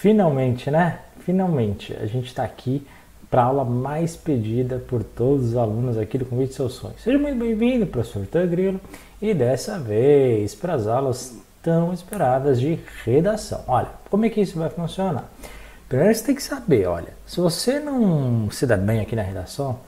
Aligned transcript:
Finalmente, 0.00 0.70
né? 0.70 0.98
Finalmente, 1.26 1.94
a 2.00 2.06
gente 2.06 2.28
está 2.28 2.42
aqui 2.42 2.86
para 3.30 3.42
a 3.42 3.44
aula 3.44 3.66
mais 3.66 4.16
pedida 4.16 4.78
por 4.78 5.04
todos 5.04 5.48
os 5.48 5.56
alunos 5.58 5.98
aqui 5.98 6.16
do 6.16 6.24
Convite 6.24 6.54
Seus 6.54 6.72
Sonhos. 6.72 7.02
Seja 7.02 7.18
muito 7.18 7.38
bem-vindo, 7.38 7.86
professor 7.86 8.26
Tangrilo, 8.26 8.80
e 9.20 9.34
dessa 9.34 9.78
vez 9.78 10.54
para 10.54 10.72
as 10.72 10.86
aulas 10.86 11.36
tão 11.62 11.92
esperadas 11.92 12.58
de 12.58 12.78
redação. 13.04 13.62
Olha, 13.68 13.88
como 14.08 14.24
é 14.24 14.30
que 14.30 14.40
isso 14.40 14.58
vai 14.58 14.70
funcionar? 14.70 15.30
Primeiro 15.86 16.14
você 16.14 16.24
tem 16.24 16.34
que 16.34 16.42
saber, 16.42 16.86
olha, 16.86 17.12
se 17.26 17.38
você 17.38 17.78
não 17.78 18.50
se 18.50 18.64
dá 18.64 18.78
bem 18.78 19.00
aqui 19.00 19.14
na 19.14 19.20
redação, 19.20 19.80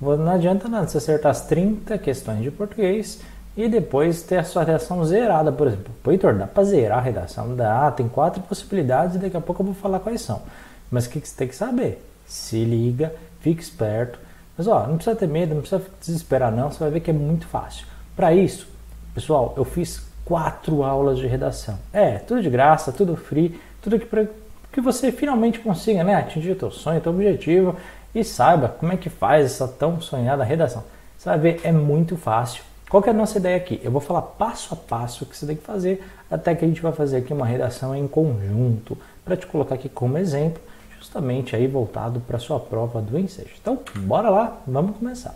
não 0.00 0.30
adianta 0.30 0.68
nada 0.68 0.86
você 0.86 0.98
acertar 0.98 1.32
as 1.32 1.44
30 1.44 1.98
questões 1.98 2.40
de 2.40 2.52
português 2.52 3.20
e 3.56 3.68
depois 3.68 4.22
ter 4.22 4.36
a 4.36 4.44
sua 4.44 4.64
redação 4.64 5.02
zerada, 5.04 5.50
por 5.50 5.66
exemplo. 5.66 5.92
Pô, 6.02 6.12
Heitor, 6.12 6.34
dá 6.34 6.46
para 6.46 6.64
zerar 6.64 6.98
a 6.98 7.00
redação? 7.00 7.56
Dá, 7.56 7.90
tem 7.90 8.06
quatro 8.06 8.42
possibilidades 8.42 9.16
e 9.16 9.18
daqui 9.18 9.36
a 9.36 9.40
pouco 9.40 9.62
eu 9.62 9.66
vou 9.66 9.74
falar 9.74 9.98
quais 10.00 10.20
são. 10.20 10.42
Mas 10.90 11.06
o 11.06 11.10
que, 11.10 11.20
você 11.20 11.34
tem 11.34 11.48
que 11.48 11.56
saber? 11.56 12.04
Se 12.26 12.62
liga, 12.64 13.14
fique 13.40 13.62
esperto. 13.62 14.18
Mas 14.58 14.66
ó, 14.66 14.86
não 14.86 14.96
precisa 14.96 15.16
ter 15.16 15.26
medo, 15.26 15.54
não 15.54 15.62
precisa 15.62 15.82
desesperar 16.00 16.52
não, 16.52 16.70
você 16.70 16.78
vai 16.78 16.90
ver 16.90 17.00
que 17.00 17.10
é 17.10 17.14
muito 17.14 17.46
fácil. 17.46 17.86
Para 18.14 18.34
isso, 18.34 18.68
pessoal, 19.14 19.54
eu 19.56 19.64
fiz 19.64 20.06
quatro 20.24 20.82
aulas 20.82 21.18
de 21.18 21.26
redação. 21.26 21.78
É, 21.92 22.18
tudo 22.18 22.42
de 22.42 22.50
graça, 22.50 22.92
tudo 22.92 23.16
free, 23.16 23.58
tudo 23.80 23.98
que 23.98 24.06
para 24.06 24.26
que 24.72 24.80
você 24.82 25.10
finalmente 25.10 25.58
consiga 25.60 26.04
né, 26.04 26.14
atingir 26.14 26.52
o 26.52 26.56
teu 26.56 26.70
sonho, 26.70 27.00
teu 27.00 27.10
objetivo 27.10 27.74
e 28.14 28.22
saiba 28.22 28.68
como 28.68 28.92
é 28.92 28.96
que 28.98 29.08
faz 29.08 29.46
essa 29.46 29.66
tão 29.66 30.02
sonhada 30.02 30.44
redação. 30.44 30.84
Você 31.16 31.30
vai 31.30 31.38
ver, 31.38 31.60
é 31.64 31.72
muito 31.72 32.14
fácil 32.14 32.62
qual 32.88 33.02
que 33.02 33.08
é 33.08 33.12
a 33.12 33.16
nossa 33.16 33.38
ideia 33.38 33.56
aqui? 33.56 33.80
Eu 33.82 33.90
vou 33.90 34.00
falar 34.00 34.22
passo 34.22 34.72
a 34.74 34.76
passo 34.76 35.24
o 35.24 35.26
que 35.26 35.36
você 35.36 35.46
tem 35.46 35.56
que 35.56 35.62
fazer, 35.62 36.04
até 36.30 36.54
que 36.54 36.64
a 36.64 36.68
gente 36.68 36.80
vai 36.80 36.92
fazer 36.92 37.18
aqui 37.18 37.32
uma 37.32 37.46
redação 37.46 37.94
em 37.94 38.06
conjunto, 38.06 38.96
para 39.24 39.36
te 39.36 39.46
colocar 39.46 39.74
aqui 39.74 39.88
como 39.88 40.16
exemplo, 40.18 40.62
justamente 40.98 41.56
aí 41.56 41.66
voltado 41.66 42.20
para 42.20 42.36
a 42.36 42.40
sua 42.40 42.60
prova 42.60 43.00
do 43.02 43.18
Ensejo. 43.18 43.54
Então, 43.60 43.80
bora 43.96 44.30
lá, 44.30 44.60
vamos 44.66 44.96
começar. 44.96 45.34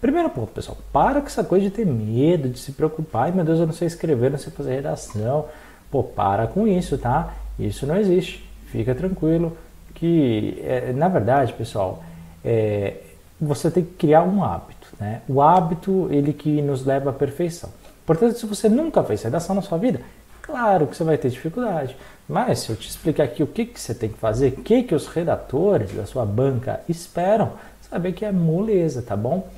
Primeiro 0.00 0.30
ponto, 0.30 0.52
pessoal, 0.52 0.78
para 0.92 1.20
com 1.20 1.26
essa 1.26 1.42
coisa 1.42 1.64
de 1.64 1.70
ter 1.70 1.86
medo, 1.86 2.48
de 2.48 2.58
se 2.58 2.72
preocupar, 2.72 3.28
e 3.28 3.32
meu 3.32 3.44
Deus, 3.44 3.58
eu 3.58 3.66
não 3.66 3.72
sei 3.72 3.86
escrever, 3.86 4.30
não 4.30 4.38
sei 4.38 4.52
fazer 4.52 4.74
redação. 4.74 5.46
Pô, 5.90 6.02
para 6.02 6.46
com 6.46 6.66
isso, 6.66 6.98
tá? 6.98 7.34
Isso 7.58 7.86
não 7.86 7.96
existe. 7.96 8.48
Fica 8.66 8.94
tranquilo 8.94 9.56
que, 9.94 10.62
é, 10.62 10.92
na 10.92 11.08
verdade, 11.08 11.52
pessoal, 11.54 12.02
é, 12.44 12.98
você 13.40 13.70
tem 13.70 13.84
que 13.84 13.94
criar 13.94 14.22
um 14.22 14.42
hábito. 14.42 14.88
Né? 14.98 15.22
O 15.28 15.42
hábito, 15.42 16.08
ele 16.10 16.32
que 16.32 16.62
nos 16.62 16.84
leva 16.84 17.10
à 17.10 17.12
perfeição. 17.12 17.70
Portanto, 18.04 18.38
se 18.38 18.46
você 18.46 18.68
nunca 18.68 19.02
fez 19.02 19.22
redação 19.22 19.54
na 19.54 19.62
sua 19.62 19.78
vida, 19.78 20.00
claro 20.40 20.86
que 20.86 20.96
você 20.96 21.04
vai 21.04 21.18
ter 21.18 21.30
dificuldade. 21.30 21.96
Mas 22.28 22.60
se 22.60 22.70
eu 22.70 22.76
te 22.76 22.88
explicar 22.88 23.24
aqui 23.24 23.42
o 23.42 23.46
que, 23.46 23.66
que 23.66 23.80
você 23.80 23.94
tem 23.94 24.08
que 24.08 24.18
fazer, 24.18 24.54
o 24.56 24.62
que, 24.62 24.82
que 24.82 24.94
os 24.94 25.06
redatores 25.06 25.92
da 25.92 26.06
sua 26.06 26.24
banca 26.24 26.80
esperam, 26.88 27.52
saber 27.88 28.12
que 28.12 28.24
é 28.24 28.32
moleza, 28.32 29.02
tá 29.02 29.16
bom? 29.16 29.48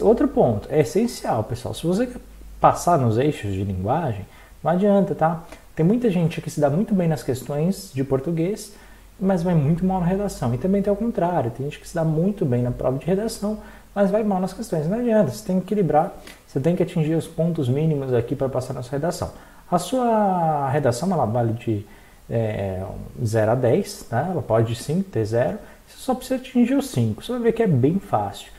Outro 0.00 0.28
ponto, 0.28 0.68
é 0.70 0.80
essencial, 0.80 1.42
pessoal. 1.44 1.74
Se 1.74 1.86
você 1.86 2.06
quer 2.06 2.20
passar 2.60 2.98
nos 2.98 3.18
eixos 3.18 3.52
de 3.52 3.64
linguagem, 3.64 4.24
não 4.62 4.70
adianta, 4.70 5.14
tá? 5.14 5.44
Tem 5.74 5.84
muita 5.84 6.10
gente 6.10 6.40
que 6.40 6.50
se 6.50 6.60
dá 6.60 6.68
muito 6.70 6.94
bem 6.94 7.08
nas 7.08 7.22
questões 7.22 7.90
de 7.92 8.04
português, 8.04 8.72
mas 9.20 9.42
vai 9.42 9.54
muito 9.54 9.84
mal 9.84 10.00
na 10.00 10.06
redação. 10.06 10.54
E 10.54 10.58
também 10.58 10.82
tem 10.82 10.92
o 10.92 10.96
contrário, 10.96 11.50
tem 11.50 11.66
gente 11.66 11.78
que 11.78 11.88
se 11.88 11.94
dá 11.94 12.04
muito 12.04 12.44
bem 12.44 12.62
na 12.62 12.70
prova 12.70 12.98
de 12.98 13.06
redação, 13.06 13.58
mas 13.94 14.10
vai 14.10 14.22
mal 14.22 14.40
nas 14.40 14.52
questões. 14.52 14.88
Não 14.88 14.98
adianta, 14.98 15.30
você 15.30 15.46
tem 15.46 15.58
que 15.60 15.66
equilibrar, 15.66 16.12
você 16.46 16.60
tem 16.60 16.74
que 16.74 16.82
atingir 16.82 17.14
os 17.14 17.26
pontos 17.26 17.68
mínimos 17.68 18.14
aqui 18.14 18.34
para 18.34 18.48
passar 18.48 18.72
na 18.72 18.82
sua 18.82 18.92
redação. 18.92 19.30
A 19.70 19.78
sua 19.78 20.68
redação 20.70 21.12
ela 21.12 21.26
vale 21.26 21.52
de 21.52 21.86
é, 22.28 22.84
0 23.24 23.50
a 23.50 23.54
10, 23.54 24.02
tá? 24.04 24.28
ela 24.30 24.42
pode 24.42 24.74
sim 24.74 25.02
ter 25.02 25.24
0, 25.24 25.58
você 25.86 25.96
só 25.98 26.14
precisa 26.14 26.40
atingir 26.40 26.74
os 26.74 26.90
5, 26.90 27.22
você 27.22 27.32
vai 27.32 27.40
ver 27.40 27.52
que 27.52 27.62
é 27.62 27.66
bem 27.66 27.98
fácil. 27.98 28.50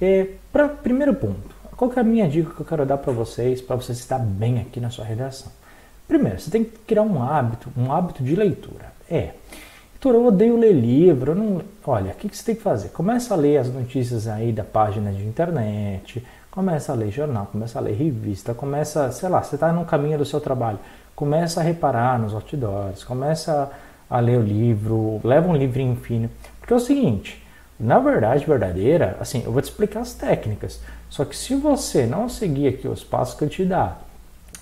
É, 0.00 0.28
para 0.52 0.68
primeiro 0.68 1.14
ponto, 1.14 1.54
qual 1.76 1.92
é 1.94 2.00
a 2.00 2.04
minha 2.04 2.28
dica 2.28 2.54
que 2.54 2.60
eu 2.60 2.66
quero 2.66 2.86
dar 2.86 2.98
para 2.98 3.12
vocês, 3.12 3.60
para 3.60 3.76
você 3.76 3.92
estar 3.92 4.18
bem 4.18 4.60
aqui 4.60 4.80
na 4.80 4.90
sua 4.90 5.04
redação? 5.04 5.52
Primeiro, 6.06 6.40
você 6.40 6.50
tem 6.50 6.64
que 6.64 6.78
criar 6.80 7.02
um 7.02 7.22
hábito, 7.22 7.70
um 7.76 7.92
hábito 7.92 8.22
de 8.22 8.34
leitura. 8.34 8.92
É, 9.08 9.30
Doutor, 10.02 10.18
eu 10.18 10.26
odeio 10.28 10.58
ler 10.58 10.72
livro. 10.72 11.34
Não... 11.34 11.60
Olha, 11.86 12.12
o 12.12 12.14
que, 12.14 12.26
que 12.26 12.34
você 12.34 12.42
tem 12.42 12.54
que 12.54 12.62
fazer? 12.62 12.88
Começa 12.88 13.34
a 13.34 13.36
ler 13.36 13.58
as 13.58 13.68
notícias 13.68 14.26
aí 14.26 14.50
da 14.50 14.64
página 14.64 15.12
de 15.12 15.22
internet, 15.22 16.26
começa 16.50 16.92
a 16.92 16.94
ler 16.94 17.10
jornal, 17.10 17.46
começa 17.52 17.78
a 17.78 17.82
ler 17.82 17.92
revista, 17.92 18.54
começa, 18.54 19.12
sei 19.12 19.28
lá, 19.28 19.42
você 19.42 19.56
está 19.56 19.70
no 19.74 19.84
caminho 19.84 20.16
do 20.16 20.24
seu 20.24 20.40
trabalho, 20.40 20.78
começa 21.14 21.60
a 21.60 21.62
reparar 21.62 22.18
nos 22.18 22.32
outdoors, 22.32 23.04
começa 23.04 23.70
a 24.08 24.20
ler 24.20 24.38
o 24.38 24.42
livro, 24.42 25.20
leva 25.22 25.46
um 25.46 25.54
livrinho 25.54 25.94
fino. 25.96 26.30
Porque 26.58 26.72
é 26.72 26.76
o 26.76 26.80
seguinte, 26.80 27.46
na 27.78 27.98
verdade 27.98 28.46
verdadeira, 28.46 29.18
assim, 29.20 29.42
eu 29.44 29.52
vou 29.52 29.60
te 29.60 29.66
explicar 29.66 30.00
as 30.00 30.14
técnicas. 30.14 30.80
Só 31.10 31.26
que 31.26 31.36
se 31.36 31.54
você 31.54 32.06
não 32.06 32.26
seguir 32.26 32.68
aqui 32.68 32.88
os 32.88 33.04
passos 33.04 33.34
que 33.34 33.44
eu 33.44 33.50
te 33.50 33.66
dar, 33.66 34.02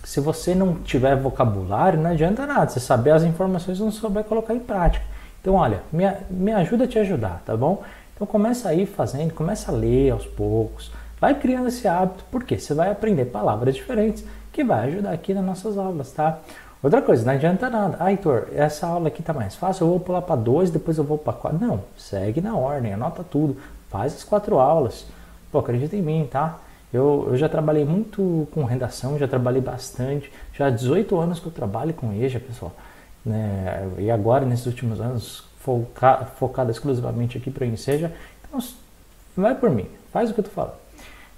se 0.02 0.18
você 0.18 0.52
não 0.52 0.74
tiver 0.74 1.14
vocabulário, 1.14 2.00
não 2.00 2.10
adianta 2.10 2.44
nada. 2.44 2.68
Você 2.68 2.80
saber 2.80 3.10
as 3.10 3.22
informações 3.22 3.78
não 3.78 3.92
souber 3.92 4.24
colocar 4.24 4.54
em 4.54 4.58
prática. 4.58 5.04
Então, 5.48 5.56
olha, 5.56 5.80
me, 5.90 6.04
me 6.28 6.52
ajuda 6.52 6.84
a 6.84 6.86
te 6.86 6.98
ajudar, 6.98 7.42
tá 7.42 7.56
bom? 7.56 7.82
Então 8.14 8.26
começa 8.26 8.68
aí 8.68 8.84
fazendo, 8.84 9.32
começa 9.32 9.72
a 9.72 9.74
ler 9.74 10.10
aos 10.10 10.26
poucos, 10.26 10.92
vai 11.18 11.34
criando 11.34 11.68
esse 11.68 11.88
hábito, 11.88 12.22
porque 12.30 12.58
você 12.58 12.74
vai 12.74 12.90
aprender 12.90 13.24
palavras 13.24 13.74
diferentes 13.74 14.22
que 14.52 14.62
vai 14.62 14.88
ajudar 14.88 15.10
aqui 15.10 15.32
nas 15.32 15.42
nossas 15.42 15.78
aulas, 15.78 16.12
tá? 16.12 16.38
Outra 16.82 17.00
coisa, 17.00 17.24
não 17.24 17.32
adianta 17.32 17.70
nada. 17.70 17.96
Ah, 17.98 18.10
Heitor, 18.10 18.48
essa 18.54 18.86
aula 18.86 19.08
aqui 19.08 19.22
tá 19.22 19.32
mais 19.32 19.54
fácil, 19.54 19.84
eu 19.84 19.88
vou 19.88 20.00
pular 20.00 20.20
para 20.20 20.36
dois, 20.36 20.70
depois 20.70 20.98
eu 20.98 21.04
vou 21.04 21.16
para 21.16 21.32
quatro. 21.32 21.58
Não, 21.58 21.80
segue 21.96 22.42
na 22.42 22.54
ordem, 22.54 22.92
anota 22.92 23.24
tudo, 23.24 23.56
faz 23.88 24.16
as 24.16 24.24
quatro 24.24 24.58
aulas. 24.58 25.06
Pô, 25.50 25.60
acredita 25.60 25.96
em 25.96 26.02
mim, 26.02 26.28
tá? 26.30 26.58
Eu, 26.92 27.28
eu 27.30 27.38
já 27.38 27.48
trabalhei 27.48 27.86
muito 27.86 28.46
com 28.52 28.64
redação, 28.64 29.18
já 29.18 29.26
trabalhei 29.26 29.62
bastante, 29.62 30.30
já 30.52 30.66
há 30.66 30.70
18 30.70 31.18
anos 31.18 31.40
que 31.40 31.46
eu 31.46 31.52
trabalho 31.52 31.94
com 31.94 32.12
EJA, 32.12 32.38
pessoal 32.38 32.70
né? 33.28 33.88
e 33.98 34.10
agora 34.10 34.44
nesses 34.44 34.66
últimos 34.66 35.00
anos 35.00 35.44
foca, 35.58 36.26
focado 36.38 36.70
exclusivamente 36.70 37.36
aqui 37.36 37.50
para 37.50 37.64
o 37.64 37.68
Enseja. 37.68 38.12
Então, 38.46 38.60
vai 39.36 39.54
por 39.54 39.70
mim, 39.70 39.86
faz 40.12 40.30
o 40.30 40.34
que 40.34 40.40
eu 40.40 40.44
estou 40.44 40.54
falando. 40.54 40.78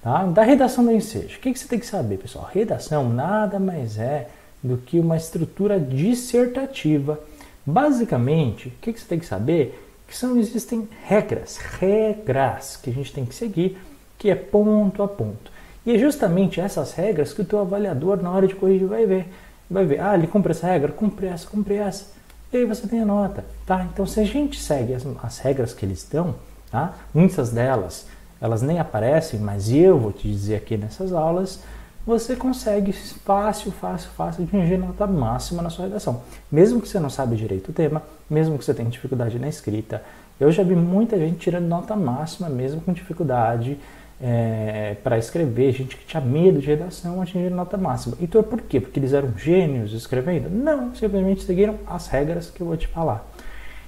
Tá? 0.03 0.25
Da 0.25 0.43
redação 0.43 0.85
do 0.85 0.93
Enseja, 0.93 1.37
o 1.37 1.41
que, 1.41 1.53
que 1.53 1.59
você 1.59 1.69
tem 1.69 1.79
que 1.79 1.87
saber, 1.87 2.19
pessoal? 2.19 2.49
Redação 2.53 3.09
nada 3.09 3.59
mais 3.59 3.99
é 3.99 4.29
do 4.63 4.77
que 4.77 4.99
uma 4.99 5.17
estrutura 5.17 5.79
dissertativa. 5.79 7.19
Basicamente, 7.65 8.69
o 8.69 8.73
que, 8.81 8.93
que 8.93 9.01
você 9.01 9.07
tem 9.07 9.19
que 9.19 9.27
saber? 9.27 9.79
Que 10.07 10.17
são, 10.17 10.39
existem 10.39 10.89
regras, 11.07 11.59
regras 11.59 12.77
que 12.77 12.91
a 12.91 12.93
gente 12.93 13.13
tem 13.13 13.25
que 13.25 13.35
seguir, 13.35 13.79
que 14.19 14.31
é 14.31 14.35
ponto 14.35 15.03
a 15.03 15.09
ponto. 15.09 15.51
E 15.85 15.95
é 15.95 15.99
justamente 15.99 16.61
essas 16.61 16.93
regras 16.93 17.33
que 17.33 17.43
o 17.43 17.45
teu 17.45 17.59
avaliador, 17.59 18.23
na 18.23 18.31
hora 18.31 18.47
de 18.47 18.55
corrigir, 18.55 18.87
vai 18.87 19.07
ver 19.07 19.27
vai 19.71 19.85
ver, 19.87 20.01
ah, 20.01 20.15
ele 20.15 20.27
cumpre 20.27 20.51
essa 20.51 20.67
regra, 20.67 20.91
cumpre 20.91 21.27
essa, 21.27 21.47
cumpre 21.47 21.77
essa. 21.77 22.07
E 22.53 22.57
aí 22.57 22.65
você 22.65 22.87
tem 22.89 23.01
a 23.01 23.05
nota, 23.05 23.45
tá? 23.65 23.87
Então 23.93 24.05
se 24.05 24.19
a 24.19 24.25
gente 24.25 24.61
segue 24.61 24.93
as, 24.93 25.07
as 25.23 25.39
regras 25.39 25.73
que 25.73 25.87
eles 25.87 26.07
dão, 26.11 26.35
tá? 26.71 26.95
Muitas 27.15 27.51
delas, 27.51 28.07
elas 28.41 28.61
nem 28.61 28.81
aparecem, 28.81 29.39
mas 29.39 29.71
eu 29.71 29.99
vou 29.99 30.13
te 30.13 30.29
dizer 30.29 30.57
aqui 30.57 30.77
nessas 30.77 31.13
aulas, 31.13 31.61
você 32.05 32.35
consegue 32.35 32.93
fácil, 32.93 33.71
fácil, 33.71 34.11
fácil 34.17 34.45
atingir 34.45 34.79
nota 34.79 35.07
máxima 35.07 35.63
na 35.63 35.71
sua 35.71 35.85
redação. 35.85 36.23
Mesmo 36.51 36.81
que 36.81 36.89
você 36.89 36.99
não 36.99 37.11
sabe 37.11 37.37
direito 37.37 37.69
o 37.69 37.73
tema, 37.73 38.03
mesmo 38.29 38.59
que 38.59 38.65
você 38.65 38.75
tenha 38.75 38.91
dificuldade 38.91 39.39
na 39.39 39.49
escrita. 39.49 40.03
Eu 40.41 40.51
já 40.51 40.63
vi 40.63 40.75
muita 40.75 41.19
gente 41.19 41.39
tirando 41.39 41.67
nota 41.67 41.95
máxima 41.95 42.49
mesmo 42.49 42.81
com 42.81 42.93
dificuldade 42.93 43.79
é, 44.23 44.97
para 45.03 45.17
escrever, 45.17 45.73
gente 45.73 45.97
que 45.97 46.05
tinha 46.05 46.21
medo 46.21 46.61
de 46.61 46.67
redação, 46.67 47.23
atingiram 47.23 47.57
nota 47.57 47.77
máxima. 47.77 48.17
Então 48.21 48.43
por 48.43 48.61
quê? 48.61 48.81
Porque 48.81 49.01
eles 49.01 49.13
eram 49.13 49.37
gênios 49.37 49.93
escrevendo? 49.93 50.51
Não, 50.51 50.95
simplesmente 50.95 51.43
seguiram 51.43 51.79
as 51.87 52.07
regras 52.09 52.51
que 52.51 52.61
eu 52.61 52.67
vou 52.67 52.77
te 52.77 52.87
falar. 52.87 53.27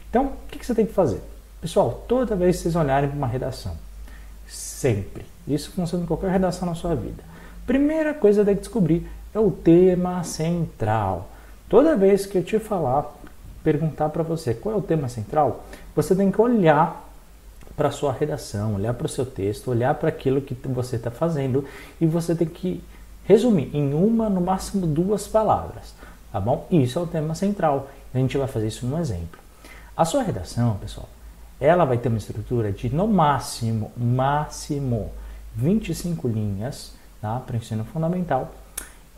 Então, 0.08 0.26
o 0.26 0.32
que, 0.50 0.58
que 0.58 0.66
você 0.66 0.74
tem 0.74 0.86
que 0.86 0.92
fazer? 0.92 1.20
Pessoal, 1.60 2.04
toda 2.08 2.34
vez 2.34 2.56
que 2.56 2.62
vocês 2.62 2.76
olharem 2.76 3.08
para 3.08 3.16
uma 3.16 3.26
redação, 3.26 3.76
sempre, 4.46 5.24
isso 5.46 5.70
funciona 5.70 6.04
em 6.04 6.06
qualquer 6.06 6.30
redação 6.30 6.66
na 6.66 6.74
sua 6.74 6.94
vida, 6.94 7.22
primeira 7.66 8.12
coisa 8.12 8.40
que 8.40 8.46
tem 8.46 8.54
que 8.56 8.62
descobrir 8.62 9.08
é 9.34 9.38
o 9.38 9.50
tema 9.50 10.22
central. 10.24 11.30
Toda 11.68 11.96
vez 11.96 12.26
que 12.26 12.36
eu 12.36 12.42
te 12.42 12.58
falar, 12.58 13.14
perguntar 13.62 14.08
para 14.08 14.22
você 14.22 14.52
qual 14.52 14.74
é 14.74 14.78
o 14.78 14.82
tema 14.82 15.08
central, 15.08 15.64
você 15.94 16.14
tem 16.14 16.30
que 16.30 16.40
olhar 16.40 17.11
para 17.76 17.90
sua 17.90 18.12
redação, 18.12 18.74
olhar 18.74 18.94
para 18.94 19.06
o 19.06 19.08
seu 19.08 19.24
texto, 19.24 19.70
olhar 19.70 19.94
para 19.94 20.08
aquilo 20.08 20.40
que 20.40 20.54
você 20.68 20.96
está 20.96 21.10
fazendo 21.10 21.64
e 22.00 22.06
você 22.06 22.34
tem 22.34 22.46
que 22.46 22.82
resumir 23.24 23.70
em 23.74 23.94
uma, 23.94 24.28
no 24.28 24.40
máximo 24.40 24.86
duas 24.86 25.26
palavras, 25.26 25.94
tá 26.30 26.40
bom? 26.40 26.66
Isso 26.70 26.98
é 26.98 27.02
o 27.02 27.06
tema 27.06 27.34
central. 27.34 27.88
A 28.12 28.18
gente 28.18 28.36
vai 28.36 28.48
fazer 28.48 28.68
isso 28.68 28.86
num 28.86 28.98
exemplo. 28.98 29.40
A 29.96 30.04
sua 30.04 30.22
redação, 30.22 30.76
pessoal, 30.76 31.08
ela 31.60 31.84
vai 31.84 31.98
ter 31.98 32.08
uma 32.08 32.18
estrutura 32.18 32.72
de 32.72 32.94
no 32.94 33.06
máximo, 33.06 33.92
máximo 33.96 35.10
25 35.54 36.26
linhas 36.28 36.92
tá? 37.20 37.38
para 37.38 37.54
o 37.54 37.56
ensino 37.56 37.84
fundamental 37.84 38.52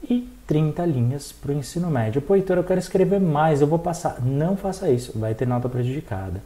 e 0.08 0.28
30 0.46 0.84
linhas 0.84 1.32
para 1.32 1.52
o 1.52 1.54
ensino 1.54 1.90
médio. 1.90 2.20
Pô, 2.20 2.36
Heitor, 2.36 2.58
eu 2.58 2.64
quero 2.64 2.78
escrever 2.78 3.20
mais, 3.20 3.60
eu 3.60 3.66
vou 3.66 3.78
passar. 3.78 4.20
Não 4.20 4.56
faça 4.56 4.90
isso, 4.90 5.18
vai 5.18 5.34
ter 5.34 5.46
nota 5.46 5.68
prejudicada. 5.68 6.42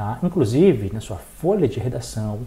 Tá? 0.00 0.18
Inclusive, 0.22 0.90
na 0.94 1.00
sua 1.02 1.18
folha 1.18 1.68
de 1.68 1.78
redação 1.78 2.40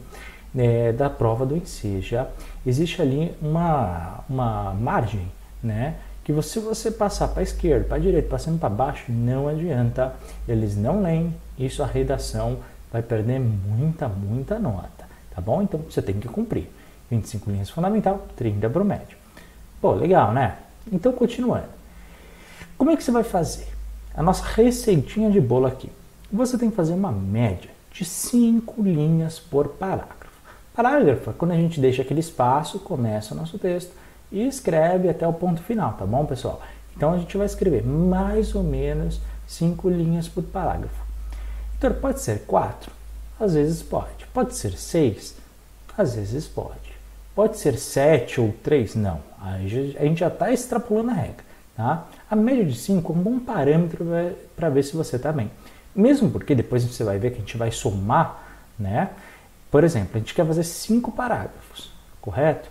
é, 0.57 0.91
da 0.91 1.07
prova 1.07 1.45
do 1.45 1.55
Enseja, 1.55 2.27
existe 2.65 2.99
ali 2.99 3.31
uma, 3.39 4.23
uma 4.27 4.73
margem, 4.73 5.31
né? 5.61 5.93
Que 6.23 6.33
você, 6.33 6.59
se 6.59 6.65
você 6.65 6.89
passar 6.89 7.27
para 7.27 7.41
a 7.41 7.43
esquerda, 7.43 7.85
para 7.85 7.97
a 7.97 7.99
direita, 7.99 8.27
passando 8.27 8.57
para 8.57 8.69
baixo, 8.69 9.11
não 9.11 9.47
adianta. 9.47 10.15
Eles 10.47 10.75
não 10.75 11.03
leem, 11.03 11.31
isso 11.55 11.83
a 11.83 11.85
redação 11.85 12.57
vai 12.91 13.03
perder 13.03 13.39
muita, 13.39 14.07
muita 14.07 14.57
nota. 14.57 15.05
Tá 15.35 15.39
bom? 15.39 15.61
Então 15.61 15.79
você 15.87 16.01
tem 16.01 16.19
que 16.19 16.27
cumprir. 16.27 16.67
25 17.11 17.51
linhas 17.51 17.69
fundamental, 17.69 18.25
30 18.35 18.67
para 18.67 18.81
o 18.81 18.85
médio. 18.85 19.15
Pô, 19.79 19.91
legal, 19.91 20.33
né? 20.33 20.57
Então, 20.91 21.13
continuando. 21.13 21.67
Como 22.79 22.89
é 22.89 22.97
que 22.97 23.03
você 23.03 23.11
vai 23.11 23.23
fazer? 23.23 23.67
A 24.15 24.23
nossa 24.23 24.43
receitinha 24.43 25.29
de 25.29 25.39
bolo 25.39 25.67
aqui. 25.67 25.91
Você 26.33 26.57
tem 26.57 26.71
que 26.71 26.75
fazer 26.75 26.93
uma 26.93 27.11
média 27.11 27.69
de 27.91 28.03
5 28.03 28.81
linhas 28.81 29.37
por 29.37 29.67
parágrafo. 29.67 30.41
Parágrafo 30.73 31.29
é 31.29 31.33
quando 31.33 31.51
a 31.51 31.55
gente 31.55 31.79
deixa 31.79 32.01
aquele 32.01 32.21
espaço, 32.21 32.79
começa 32.79 33.35
o 33.35 33.37
nosso 33.37 33.59
texto 33.59 33.91
e 34.31 34.41
escreve 34.47 35.07
até 35.07 35.27
o 35.27 35.33
ponto 35.33 35.61
final, 35.61 35.93
tá 35.93 36.07
bom, 36.07 36.25
pessoal? 36.25 36.59
Então 36.97 37.13
a 37.13 37.19
gente 37.19 37.37
vai 37.37 37.45
escrever 37.45 37.85
mais 37.85 38.55
ou 38.55 38.63
menos 38.63 39.21
5 39.45 39.87
linhas 39.91 40.27
por 40.27 40.41
parágrafo. 40.41 41.05
Então 41.77 41.93
pode 41.93 42.19
ser 42.19 42.39
4? 42.47 42.91
Às 43.39 43.53
vezes 43.53 43.83
pode. 43.83 44.25
Pode 44.33 44.55
ser 44.55 44.75
6? 44.75 45.35
Às 45.95 46.15
vezes 46.15 46.47
pode. 46.47 46.93
Pode 47.35 47.59
ser 47.59 47.77
7 47.77 48.41
ou 48.41 48.51
3? 48.63 48.95
Não. 48.95 49.19
A 49.39 49.59
gente 49.59 50.21
já 50.21 50.29
está 50.29 50.51
extrapolando 50.51 51.11
a 51.11 51.13
regra. 51.13 51.45
Tá? 51.75 52.07
A 52.29 52.35
média 52.35 52.65
de 52.65 52.75
5 52.75 53.13
é 53.13 53.15
um 53.15 53.19
bom 53.19 53.39
parâmetro 53.39 54.03
para 54.55 54.69
ver 54.69 54.83
se 54.83 54.95
você 54.95 55.15
está 55.17 55.31
bem. 55.31 55.51
Mesmo 55.95 56.29
porque 56.29 56.55
depois 56.55 56.83
você 56.83 57.03
vai 57.03 57.19
ver 57.19 57.31
que 57.31 57.37
a 57.37 57.39
gente 57.39 57.57
vai 57.57 57.71
somar, 57.71 58.43
né? 58.79 59.09
Por 59.69 59.83
exemplo, 59.83 60.11
a 60.15 60.19
gente 60.19 60.33
quer 60.33 60.45
fazer 60.45 60.63
5 60.63 61.11
parágrafos, 61.11 61.91
correto? 62.21 62.69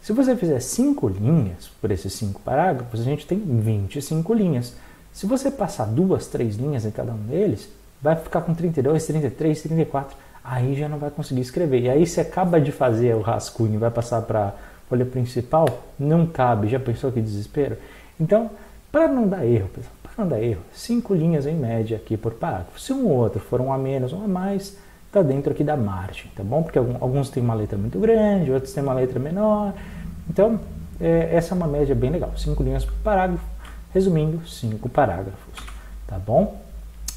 Se 0.00 0.12
você 0.12 0.36
fizer 0.36 0.60
5 0.60 1.08
linhas 1.08 1.70
por 1.80 1.90
esses 1.90 2.12
5 2.14 2.40
parágrafos, 2.40 3.00
a 3.00 3.04
gente 3.04 3.26
tem 3.26 3.38
25 3.38 4.34
linhas. 4.34 4.74
Se 5.12 5.26
você 5.26 5.50
passar 5.50 5.86
duas, 5.86 6.26
três 6.26 6.56
linhas 6.56 6.84
em 6.84 6.90
cada 6.90 7.12
um 7.12 7.18
deles, 7.18 7.68
vai 8.00 8.16
ficar 8.16 8.40
com 8.42 8.54
32, 8.54 9.06
33, 9.06 9.62
34 9.62 10.16
aí 10.44 10.74
já 10.74 10.88
não 10.88 10.98
vai 10.98 11.10
conseguir 11.10 11.40
escrever. 11.40 11.80
E 11.82 11.88
aí 11.88 12.06
você 12.06 12.20
acaba 12.20 12.60
de 12.60 12.72
fazer 12.72 13.14
o 13.14 13.20
rascunho 13.20 13.74
e 13.74 13.78
vai 13.78 13.90
passar 13.90 14.22
para 14.22 14.48
a 14.48 14.52
folha 14.88 15.06
principal, 15.06 15.66
não 15.98 16.26
cabe. 16.26 16.68
Já 16.68 16.80
pensou 16.80 17.12
que 17.12 17.20
desespero? 17.20 17.76
Então, 18.20 18.50
para 18.90 19.08
não 19.08 19.28
dar 19.28 19.46
erro, 19.46 19.68
pessoal, 19.68 19.94
não 20.18 20.28
dar 20.28 20.42
erro, 20.42 20.62
cinco 20.72 21.14
linhas 21.14 21.46
em 21.46 21.54
média 21.54 21.96
aqui 21.96 22.16
por 22.16 22.34
parágrafo. 22.34 22.80
Se 22.80 22.92
um 22.92 23.06
ou 23.06 23.16
outro 23.16 23.40
for 23.40 23.60
um 23.60 23.72
a 23.72 23.78
menos, 23.78 24.12
um 24.12 24.24
a 24.24 24.28
mais, 24.28 24.76
está 25.06 25.22
dentro 25.22 25.52
aqui 25.52 25.64
da 25.64 25.76
margem, 25.76 26.30
tá 26.36 26.42
bom? 26.42 26.62
Porque 26.62 26.78
alguns 26.78 27.30
têm 27.30 27.42
uma 27.42 27.54
letra 27.54 27.78
muito 27.78 27.98
grande, 27.98 28.50
outros 28.50 28.72
têm 28.72 28.82
uma 28.82 28.94
letra 28.94 29.18
menor. 29.18 29.74
Então, 30.28 30.60
é, 31.00 31.34
essa 31.34 31.54
é 31.54 31.56
uma 31.56 31.66
média 31.66 31.94
bem 31.94 32.10
legal. 32.10 32.32
Cinco 32.36 32.62
linhas 32.62 32.84
por 32.84 32.94
parágrafo, 33.04 33.44
resumindo, 33.92 34.46
cinco 34.46 34.88
parágrafos, 34.88 35.62
tá 36.06 36.18
bom? 36.18 36.60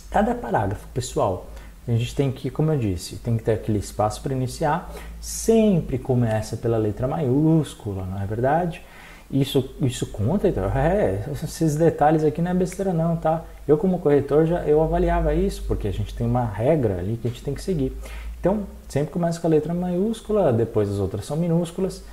Cada 0.10 0.34
parágrafo, 0.34 0.88
pessoal, 0.94 1.48
a 1.88 1.92
gente 1.92 2.16
tem 2.16 2.32
que, 2.32 2.50
como 2.50 2.72
eu 2.72 2.78
disse, 2.78 3.18
tem 3.18 3.38
que 3.38 3.44
ter 3.44 3.54
aquele 3.54 3.78
espaço 3.78 4.22
para 4.22 4.34
iniciar. 4.34 4.92
Sempre 5.22 5.98
começa 5.98 6.58
pela 6.58 6.78
letra 6.78 7.08
maiúscula, 7.08 8.06
não 8.06 8.22
é 8.22 8.26
verdade? 8.26 8.82
Isso, 9.30 9.74
isso 9.82 10.06
conta, 10.08 10.48
então, 10.48 10.66
é, 10.66 11.24
esses 11.44 11.76
detalhes 11.76 12.24
aqui 12.24 12.42
não 12.42 12.52
é 12.52 12.54
besteira 12.54 12.94
não, 12.94 13.18
tá? 13.18 13.44
Eu 13.68 13.78
como 13.78 14.00
corretor 14.00 14.46
já 14.46 14.60
eu 14.64 14.82
avaliava 14.84 15.34
isso, 15.34 15.64
porque 15.68 15.88
a 15.88 15.92
gente 15.92 16.14
tem 16.14 16.28
uma 16.28 16.46
regra 16.46 17.00
ali 17.00 17.18
que 17.18 17.28
a 17.28 17.32
gente 17.32 17.44
tem 17.44 17.54
que 17.54 17.62
seguir. 17.62 17.92
Então, 18.40 18.64
sempre 18.88 19.12
começa 19.12 19.40
com 19.40 19.48
a 19.48 19.50
letra 19.50 19.74
maiúscula, 19.74 20.54
depois 20.54 20.90
as 20.90 21.00
outras 21.00 21.26
são 21.26 21.36
minúsculas. 21.36 22.04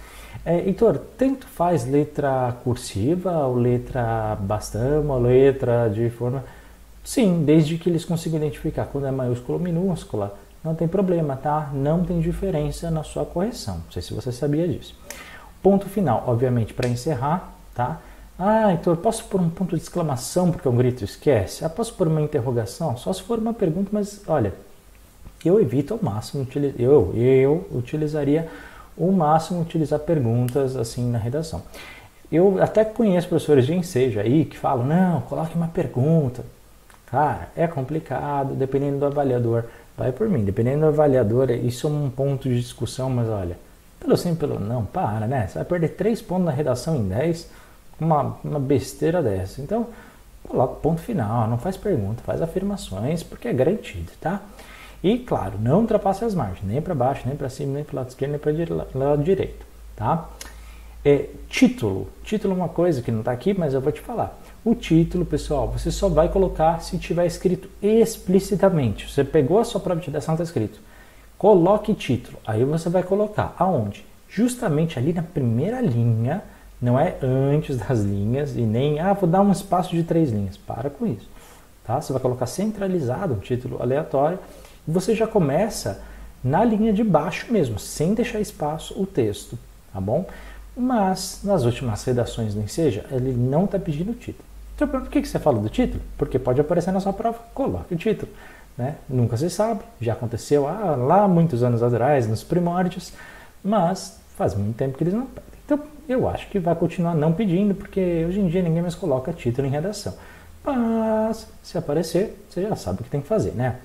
É, 0.46 0.60
Heitor, 0.60 0.98
tanto 1.18 1.46
faz 1.46 1.86
letra 1.86 2.56
cursiva, 2.64 3.46
ou 3.46 3.56
letra 3.56 4.34
bastão, 4.40 5.06
ou 5.08 5.20
letra 5.20 5.90
de 5.90 6.08
forma 6.08 6.42
Sim, 7.04 7.42
desde 7.44 7.76
que 7.78 7.88
eles 7.88 8.04
consigam 8.04 8.38
identificar 8.38 8.86
quando 8.86 9.06
é 9.06 9.10
maiúscula 9.10 9.58
ou 9.58 9.64
minúscula, 9.64 10.38
não 10.62 10.74
tem 10.74 10.86
problema, 10.86 11.36
tá? 11.36 11.70
Não 11.74 12.04
tem 12.04 12.20
diferença 12.20 12.90
na 12.90 13.02
sua 13.02 13.24
correção. 13.24 13.76
Não 13.84 13.90
sei 13.90 14.00
se 14.00 14.14
você 14.14 14.30
sabia 14.30 14.68
disso. 14.68 14.94
Ponto 15.62 15.88
final, 15.88 16.24
obviamente, 16.26 16.74
para 16.74 16.88
encerrar, 16.88 17.52
tá? 17.74 18.00
Ah, 18.38 18.72
então 18.72 18.92
eu 18.92 18.96
posso 18.96 19.24
pôr 19.26 19.40
um 19.40 19.48
ponto 19.48 19.76
de 19.76 19.82
exclamação 19.82 20.50
porque 20.50 20.68
um 20.68 20.76
grito 20.76 21.04
esquece? 21.04 21.64
Ah, 21.64 21.68
posso 21.68 21.94
pôr 21.94 22.08
uma 22.08 22.20
interrogação? 22.20 22.96
Só 22.96 23.12
se 23.12 23.22
for 23.22 23.38
uma 23.38 23.54
pergunta, 23.54 23.90
mas 23.92 24.22
olha, 24.26 24.52
eu 25.44 25.60
evito 25.60 25.94
ao 25.94 26.00
máximo, 26.02 26.46
eu, 26.78 27.12
eu 27.14 27.66
utilizaria 27.72 28.48
o 28.96 29.12
máximo 29.12 29.60
utilizar 29.60 30.00
perguntas 30.00 30.76
assim 30.76 31.10
na 31.10 31.18
redação. 31.18 31.62
Eu 32.30 32.62
até 32.62 32.84
conheço 32.84 33.28
professores 33.28 33.66
de 33.66 33.74
ensejo 33.74 34.18
aí 34.18 34.44
que 34.44 34.58
falam, 34.58 34.86
não, 34.86 35.20
coloque 35.22 35.54
uma 35.54 35.68
pergunta. 35.68 36.44
Cara, 37.06 37.50
é 37.54 37.66
complicado, 37.66 38.54
dependendo 38.54 38.98
do 38.98 39.06
avaliador. 39.06 39.64
Vai 39.96 40.12
por 40.12 40.28
mim, 40.28 40.42
dependendo 40.42 40.80
do 40.80 40.86
avaliador, 40.86 41.50
isso 41.50 41.86
é 41.86 41.90
um 41.90 42.08
ponto 42.08 42.48
de 42.48 42.58
discussão, 42.58 43.10
mas 43.10 43.28
olha, 43.28 43.58
pelo 44.02 44.16
sim, 44.16 44.34
pelo 44.34 44.58
não, 44.58 44.84
para, 44.84 45.26
né? 45.26 45.46
Você 45.46 45.54
vai 45.54 45.64
perder 45.64 45.88
3 45.90 46.20
pontos 46.22 46.46
na 46.46 46.50
redação 46.50 46.96
em 46.96 47.08
10, 47.08 47.48
uma, 48.00 48.36
uma 48.42 48.58
besteira 48.58 49.22
dessa. 49.22 49.62
Então, 49.62 49.86
coloca 50.46 50.74
ponto 50.74 51.00
final, 51.00 51.48
não 51.48 51.56
faz 51.56 51.76
pergunta, 51.76 52.22
faz 52.24 52.42
afirmações, 52.42 53.22
porque 53.22 53.48
é 53.48 53.52
garantido, 53.52 54.10
tá? 54.20 54.42
E, 55.02 55.18
claro, 55.18 55.54
não 55.60 55.80
ultrapasse 55.80 56.24
as 56.24 56.34
margens, 56.34 56.64
nem 56.64 56.80
para 56.82 56.94
baixo, 56.94 57.22
nem 57.26 57.36
para 57.36 57.48
cima, 57.48 57.74
nem 57.74 57.84
para 57.84 57.94
o 57.94 57.96
lado 57.96 58.08
esquerdo, 58.08 58.32
nem 58.32 58.40
para 58.40 58.52
o 58.52 58.98
lado 58.98 59.22
direito, 59.22 59.64
tá? 59.96 60.28
É, 61.04 61.26
título. 61.48 62.08
Título 62.22 62.54
é 62.54 62.56
uma 62.56 62.68
coisa 62.68 63.02
que 63.02 63.10
não 63.10 63.20
está 63.20 63.32
aqui, 63.32 63.52
mas 63.52 63.74
eu 63.74 63.80
vou 63.80 63.90
te 63.90 64.00
falar. 64.00 64.38
O 64.64 64.74
título, 64.74 65.24
pessoal, 65.24 65.68
você 65.68 65.90
só 65.90 66.08
vai 66.08 66.28
colocar 66.28 66.80
se 66.80 66.96
tiver 66.98 67.26
escrito 67.26 67.68
explicitamente. 67.82 69.10
Você 69.10 69.24
pegou 69.24 69.58
a 69.58 69.64
sua 69.64 69.80
prova 69.80 70.00
de 70.00 70.06
redação, 70.06 70.34
está 70.34 70.44
escrito. 70.44 70.78
Coloque 71.42 71.92
título. 71.92 72.38
Aí 72.46 72.64
você 72.64 72.88
vai 72.88 73.02
colocar 73.02 73.52
aonde? 73.58 74.06
Justamente 74.28 74.96
ali 74.96 75.12
na 75.12 75.24
primeira 75.24 75.80
linha, 75.80 76.40
não 76.80 76.96
é 76.96 77.16
antes 77.20 77.78
das 77.78 77.98
linhas 77.98 78.54
e 78.54 78.60
nem, 78.60 79.00
ah, 79.00 79.12
vou 79.12 79.28
dar 79.28 79.40
um 79.40 79.50
espaço 79.50 79.90
de 79.90 80.04
três 80.04 80.30
linhas. 80.30 80.56
Para 80.56 80.88
com 80.88 81.04
isso. 81.04 81.28
Tá? 81.82 82.00
Você 82.00 82.12
vai 82.12 82.22
colocar 82.22 82.46
centralizado 82.46 83.34
um 83.34 83.40
título 83.40 83.82
aleatório 83.82 84.38
e 84.86 84.90
você 84.92 85.16
já 85.16 85.26
começa 85.26 86.00
na 86.44 86.64
linha 86.64 86.92
de 86.92 87.02
baixo 87.02 87.52
mesmo, 87.52 87.76
sem 87.76 88.14
deixar 88.14 88.38
espaço 88.38 88.94
o 88.96 89.04
texto, 89.04 89.58
tá 89.92 90.00
bom? 90.00 90.24
Mas 90.76 91.40
nas 91.42 91.64
últimas 91.64 92.04
redações 92.04 92.54
do 92.54 92.60
Enseja, 92.60 93.04
ele 93.10 93.32
não 93.32 93.64
está 93.64 93.80
pedindo 93.80 94.14
título. 94.14 94.44
Então, 94.76 94.86
por 94.86 95.08
que, 95.08 95.20
que 95.20 95.26
você 95.26 95.40
fala 95.40 95.58
do 95.58 95.68
título? 95.68 96.00
Porque 96.16 96.38
pode 96.38 96.60
aparecer 96.60 96.92
na 96.92 97.00
sua 97.00 97.12
prova, 97.12 97.40
coloque 97.52 97.94
o 97.94 97.98
título. 97.98 98.30
Né? 98.76 98.96
Nunca 99.08 99.36
se 99.36 99.50
sabe, 99.50 99.82
já 100.00 100.14
aconteceu 100.14 100.66
ah, 100.66 100.96
lá 100.96 101.28
muitos 101.28 101.62
anos 101.62 101.82
atrás, 101.82 102.26
nos 102.26 102.42
primórdios, 102.42 103.12
mas 103.62 104.18
faz 104.36 104.54
muito 104.54 104.76
tempo 104.76 104.96
que 104.96 105.04
eles 105.04 105.14
não 105.14 105.26
pedem. 105.26 105.52
Então, 105.64 105.80
eu 106.08 106.28
acho 106.28 106.48
que 106.48 106.58
vai 106.58 106.74
continuar 106.74 107.14
não 107.14 107.32
pedindo, 107.32 107.74
porque 107.74 108.24
hoje 108.26 108.40
em 108.40 108.48
dia 108.48 108.62
ninguém 108.62 108.82
mais 108.82 108.94
coloca 108.94 109.32
título 109.32 109.66
em 109.66 109.70
redação. 109.70 110.14
Mas, 110.64 111.46
se 111.62 111.76
aparecer, 111.76 112.44
você 112.48 112.62
já 112.62 112.76
sabe 112.76 113.00
o 113.00 113.04
que 113.04 113.10
tem 113.10 113.20
que 113.20 113.28
fazer, 113.28 113.52
né? 113.52 113.76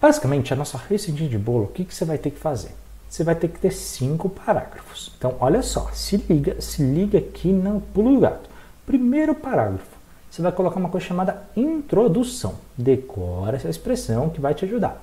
Basicamente, 0.00 0.52
a 0.52 0.56
nossa 0.56 0.78
receitinha 0.78 1.28
de 1.28 1.38
bolo, 1.38 1.64
o 1.64 1.68
que, 1.68 1.84
que 1.84 1.94
você 1.94 2.04
vai 2.04 2.16
ter 2.16 2.30
que 2.30 2.38
fazer? 2.38 2.70
Você 3.08 3.24
vai 3.24 3.34
ter 3.34 3.48
que 3.48 3.58
ter 3.58 3.72
cinco 3.72 4.28
parágrafos. 4.28 5.12
Então, 5.18 5.34
olha 5.40 5.62
só, 5.62 5.90
se 5.92 6.16
liga, 6.16 6.60
se 6.60 6.82
liga 6.82 7.18
aqui 7.18 7.48
no 7.48 7.80
pulo 7.80 8.14
do 8.14 8.20
gato. 8.20 8.48
Primeiro 8.86 9.34
parágrafo, 9.34 9.89
você 10.30 10.40
vai 10.40 10.52
colocar 10.52 10.78
uma 10.78 10.88
coisa 10.88 11.06
chamada 11.06 11.42
introdução. 11.56 12.54
Decora 12.78 13.56
essa 13.56 13.68
expressão 13.68 14.28
que 14.30 14.40
vai 14.40 14.54
te 14.54 14.64
ajudar. 14.64 15.02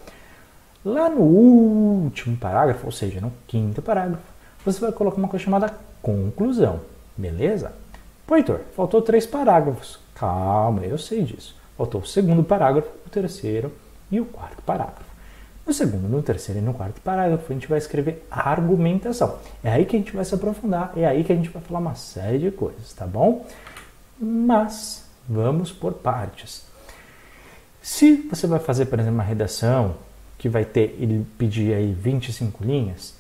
Lá 0.86 1.10
no 1.10 1.22
último 1.22 2.38
parágrafo, 2.38 2.86
ou 2.86 2.92
seja, 2.92 3.20
no 3.20 3.34
quinto 3.46 3.82
parágrafo, 3.82 4.24
você 4.66 4.80
vai 4.80 4.92
colocar 4.92 5.18
uma 5.18 5.28
coisa 5.28 5.44
chamada 5.44 5.74
conclusão. 6.02 6.80
Beleza? 7.18 7.74
Pô, 8.26 8.36
Heitor, 8.36 8.62
faltou 8.76 9.02
três 9.02 9.26
parágrafos. 9.26 10.00
Calma, 10.16 10.84
eu 10.84 10.98
sei 10.98 11.24
disso. 11.24 11.56
Faltou 11.78 12.02
o 12.02 12.06
segundo 12.06 12.44
parágrafo, 12.44 12.90
o 13.06 13.10
terceiro 13.10 13.72
e 14.10 14.20
o 14.22 14.26
quarto 14.26 14.62
parágrafo. 14.62 15.08
No 15.66 15.74
segundo, 15.74 16.08
no 16.08 16.24
terceiro 16.24 16.62
e 16.62 16.64
no 16.64 16.74
quarto 16.74 17.02
parágrafo, 17.02 17.52
a 17.52 17.54
gente 17.54 17.68
vai 17.68 17.78
escrever 17.78 18.26
argumentação. 18.32 19.38
É 19.62 19.72
aí 19.72 19.86
que 19.86 19.98
a 19.98 20.00
gente 20.00 20.16
vai 20.16 20.24
se 20.24 20.34
aprofundar, 20.34 20.94
é 20.96 21.06
aí 21.06 21.26
que 21.26 21.34
a 21.34 21.36
gente 21.36 21.50
vai 21.50 21.62
falar 21.62 21.80
uma 21.80 21.96
série 21.96 22.40
de 22.40 22.52
coisas, 22.52 22.94
tá 22.94 23.06
bom? 23.06 23.46
Mas 24.18 25.07
vamos 25.28 25.72
por 25.72 25.94
partes. 25.94 26.66
Se 27.82 28.18
você 28.30 28.48
vai 28.48 28.60
fazer, 28.60 28.86
por 28.86 29.00
exemplo, 29.00 29.16
uma 29.16 29.24
redação 29.24 29.96
que 30.38 30.50
vai 30.50 30.66
ter, 30.66 30.96
ele 31.00 31.26
pedir 31.38 31.74
aí 31.74 31.94
25 31.94 32.64
linhas, 32.64 33.16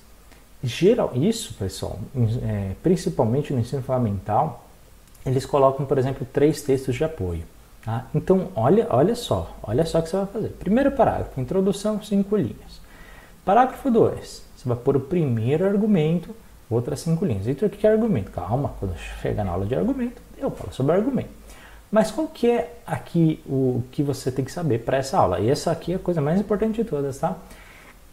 geral, 0.64 1.12
isso, 1.16 1.54
pessoal, 1.54 2.00
é, 2.44 2.74
principalmente 2.84 3.54
no 3.54 3.60
ensino 3.60 3.82
fundamental, 3.82 4.66
eles 5.26 5.46
colocam, 5.46 5.86
por 5.86 5.98
exemplo, 5.98 6.28
três 6.32 6.62
textos 6.62 6.96
de 6.96 7.04
apoio. 7.04 7.44
Tá? 7.84 8.06
Então, 8.14 8.50
olha, 8.56 8.88
olha 8.90 9.16
só, 9.16 9.56
olha 9.64 9.86
só 9.86 10.00
o 10.00 10.04
que 10.04 10.10
você 10.10 10.18
vai 10.18 10.26
fazer. 10.26 10.50
Primeiro 10.50 10.92
parágrafo, 10.92 11.40
introdução, 11.40 12.02
cinco 12.04 12.36
linhas. 12.36 12.82
Parágrafo 13.46 13.90
2, 13.90 14.44
você 14.56 14.68
vai 14.68 14.78
pôr 14.78 14.98
o 14.98 15.00
primeiro 15.00 15.66
argumento, 15.66 16.36
outras 16.70 17.00
cinco 17.00 17.26
linhas. 17.26 17.48
Então, 17.48 17.68
o 17.68 17.72
que 17.72 17.88
é 17.88 17.92
argumento? 17.92 18.32
Calma, 18.32 18.74
quando 18.80 18.98
chegar 19.22 19.46
na 19.46 19.52
aula 19.52 19.66
de 19.66 19.74
argumento, 19.74 20.22
eu 20.38 20.52
falo 20.52 20.74
sobre 20.74 20.94
argumento. 20.94 21.30
Mas 21.91 22.12
qual 22.12 22.27
que 22.27 22.50
é 22.50 22.79
aqui 22.86 23.39
o 23.46 23.82
que 23.91 24.03
você 24.03 24.32
tem 24.32 24.44
que 24.44 24.51
saber 24.51 24.79
para 24.79 24.98
essa 24.98 25.17
aula? 25.17 25.39
E 25.39 25.50
essa 25.50 25.72
aqui 25.72 25.94
é 25.94 25.96
a 25.96 26.00
coisa 26.00 26.20
mais 26.20 26.39
importante 26.39 26.84
de 26.84 26.89
todas, 26.89 27.17
tá? 27.17 27.38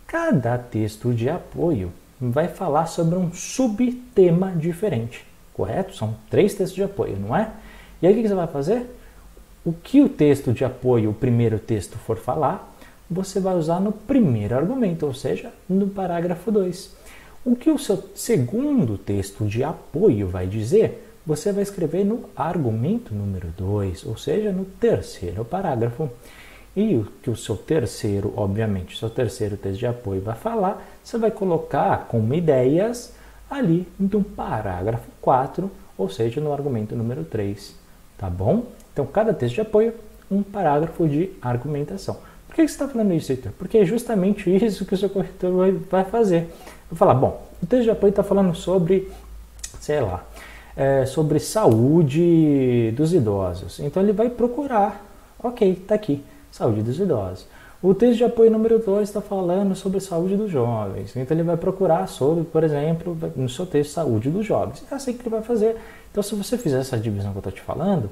Cada 0.07 0.57
texto 0.57 1.13
de 1.13 1.29
apoio 1.29 1.93
vai 2.21 2.47
falar 2.47 2.87
sobre 2.87 3.19
um 3.19 3.33
subtema 3.33 4.53
diferente, 4.53 5.27
correto? 5.53 5.97
São 5.97 6.15
três 6.31 6.55
textos 6.55 6.75
de 6.75 6.85
apoio, 6.85 7.17
não 7.19 7.37
é? 7.37 7.51
E 8.01 8.07
aí 8.07 8.13
o 8.13 8.23
que 8.23 8.29
você 8.29 8.35
vai 8.35 8.47
fazer? 8.47 8.87
O 9.65 9.73
que 9.73 10.01
o 10.03 10.09
texto 10.09 10.53
de 10.53 10.65
apoio, 10.65 11.11
o 11.11 11.15
primeiro 11.15 11.59
texto 11.59 11.99
for 11.99 12.17
falar, 12.17 12.73
você 13.11 13.41
vai 13.41 13.57
usar 13.57 13.81
no 13.81 13.93
primeiro 13.93 14.57
argumento, 14.57 15.07
ou 15.07 15.15
seja, 15.15 15.53
no 15.69 15.89
parágrafo 15.89 16.53
2. 16.53 16.95
O 17.45 17.57
que 17.57 17.71
o 17.71 17.79
seu 17.79 18.03
segundo 18.15 18.97
texto 18.97 19.45
de 19.47 19.65
apoio 19.65 20.29
vai 20.29 20.47
dizer, 20.47 21.14
você 21.27 21.53
vai 21.53 21.63
escrever 21.63 22.05
no 22.05 22.25
argumento 22.37 23.15
número 23.15 23.49
2, 23.57 24.05
ou 24.05 24.17
seja, 24.17 24.53
no 24.53 24.65
terceiro 24.65 25.45
parágrafo. 25.45 26.11
E 26.77 26.97
o 26.97 27.07
que 27.23 27.31
o 27.31 27.37
seu 27.37 27.57
terceiro, 27.57 28.33
obviamente, 28.37 28.95
o 28.95 28.99
seu 28.99 29.09
terceiro 29.09 29.57
texto 29.57 29.79
de 29.79 29.87
apoio 29.87 30.21
vai 30.21 30.35
falar, 30.35 30.85
você 31.03 31.17
vai 31.17 31.31
colocar 31.31 32.07
como 32.09 32.35
ideias 32.35 33.13
ali 33.49 33.87
no 33.99 34.23
parágrafo 34.23 35.09
4, 35.21 35.71
ou 35.97 36.11
seja, 36.11 36.41
no 36.41 36.53
argumento 36.53 36.97
número 36.97 37.25
3. 37.25 37.75
Tá 38.19 38.29
bom? 38.29 38.67
Então, 38.93 39.07
cada 39.07 39.33
texto 39.33 39.55
de 39.55 39.61
apoio, 39.61 39.95
um 40.31 40.43
parágrafo 40.43 41.09
de 41.09 41.31
argumentação. 41.41 42.19
Por 42.47 42.57
que 42.57 42.63
você 42.63 42.75
está 42.75 42.89
falando 42.89 43.13
isso, 43.13 43.33
Heitor? 43.33 43.53
Porque 43.59 43.79
é 43.79 43.85
justamente 43.85 44.49
isso 44.55 44.85
que 44.85 44.95
o 44.95 44.99
seu 44.99 45.09
corretor 45.09 45.73
vai 45.91 46.05
fazer. 46.05 46.49
Vai 46.91 46.99
falar, 46.99 47.15
bom, 47.15 47.47
o 47.63 47.67
texto 47.67 47.85
de 47.85 47.91
apoio 47.91 48.11
está 48.11 48.23
falando 48.23 48.55
sobre, 48.55 49.11
sei 49.81 50.01
lá, 50.01 50.25
é, 50.77 51.07
sobre 51.07 51.39
saúde 51.39 52.93
dos 52.97 53.13
idosos. 53.13 53.81
Então 53.81 54.03
ele 54.03 54.13
vai 54.13 54.29
procurar, 54.29 55.05
ok, 55.43 55.73
está 55.73 55.95
aqui, 55.95 56.23
saúde 56.51 56.83
dos 56.83 56.99
idosos. 56.99 57.47
O 57.83 57.93
texto 57.93 58.17
de 58.17 58.25
apoio 58.25 58.51
número 58.51 58.79
2 58.79 59.07
está 59.07 59.21
falando 59.21 59.75
sobre 59.75 60.01
saúde 60.01 60.37
dos 60.37 60.51
jovens. 60.51 61.15
Então 61.15 61.37
ele 61.37 61.45
vai 61.45 61.57
procurar 61.57 62.09
sobre, 62.09 62.43
por 62.45 62.65
exemplo, 62.65 63.17
no 63.37 63.49
seu 63.49 63.67
texto, 63.67 63.93
saúde 63.93 64.31
dos 64.31 64.47
jovens. 64.47 64.83
É 64.91 64.95
assim 64.95 65.13
que 65.13 65.21
ele 65.21 65.29
vai 65.29 65.43
fazer. 65.43 65.77
Então 66.11 66.23
se 66.23 66.35
você 66.35 66.57
fizer 66.57 66.81
essa 66.81 66.97
divisão 66.97 67.33
que 67.33 67.37
eu 67.37 67.41
estou 67.41 67.53
te 67.53 67.61
falando, 67.61 68.09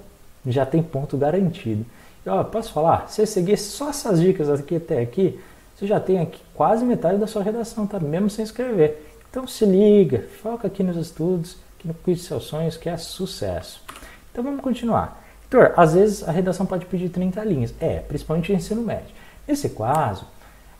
já 0.47 0.67
tem 0.67 0.83
ponto 0.83 1.17
garantido. 1.17 1.87
E, 2.25 2.29
ó, 2.29 2.45
posso 2.45 2.73
falar? 2.73 3.09
Se 3.09 3.17
você 3.17 3.27
seguir 3.27 3.57
só 3.57 3.89
essas 3.89 4.21
dicas 4.21 4.51
aqui 4.51 4.77
até 4.77 5.01
aqui, 5.01 5.41
você 5.75 5.87
já 5.87 5.99
tem 5.99 6.21
aqui 6.21 6.41
quase 6.55 6.85
metade 6.85 7.19
da 7.19 7.27
sua 7.27 7.43
redação, 7.43 7.87
tá? 7.87 7.99
Mesmo 7.99 8.29
sem 8.29 8.45
escrever. 8.45 9.11
Então 9.31 9.47
se 9.47 9.65
liga, 9.65 10.27
foca 10.43 10.67
aqui 10.67 10.83
nos 10.83 10.97
estudos 10.97 11.57
que 11.83 11.89
no 11.89 12.15
de 12.15 12.23
seus 12.23 12.45
sonhos, 12.45 12.77
que 12.77 12.89
é 12.89 12.97
sucesso. 12.97 13.83
Então 14.31 14.43
vamos 14.43 14.63
continuar. 14.63 15.21
Heitor, 15.45 15.75
às 15.77 15.93
vezes 15.93 16.27
a 16.27 16.33
redação 16.33 16.65
pode 16.65 16.87
pedir 16.87 17.11
30 17.11 17.45
linhas. 17.45 17.75
É, 17.81 17.99
principalmente 17.99 18.53
em 18.53 18.57
ensino 18.57 18.81
médio. 18.81 19.15
Nesse 19.47 19.69
caso, 19.69 20.27